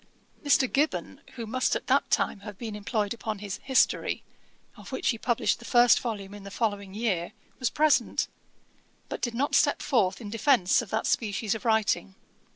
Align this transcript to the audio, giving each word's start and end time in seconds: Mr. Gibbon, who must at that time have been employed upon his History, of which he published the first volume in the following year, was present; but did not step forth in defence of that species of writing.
Mr. 0.43 0.67
Gibbon, 0.67 1.21
who 1.35 1.45
must 1.45 1.75
at 1.75 1.85
that 1.85 2.09
time 2.09 2.39
have 2.39 2.57
been 2.57 2.75
employed 2.75 3.13
upon 3.13 3.37
his 3.37 3.57
History, 3.57 4.23
of 4.75 4.91
which 4.91 5.09
he 5.09 5.17
published 5.19 5.59
the 5.59 5.63
first 5.63 5.99
volume 5.99 6.33
in 6.33 6.41
the 6.41 6.49
following 6.49 6.95
year, 6.95 7.33
was 7.59 7.69
present; 7.69 8.27
but 9.09 9.21
did 9.21 9.35
not 9.35 9.53
step 9.53 9.79
forth 9.79 10.19
in 10.19 10.31
defence 10.31 10.81
of 10.81 10.89
that 10.89 11.05
species 11.05 11.53
of 11.53 11.65
writing. 11.65 12.15